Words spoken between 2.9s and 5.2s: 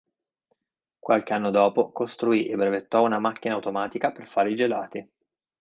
una macchina automatica per fare i gelati.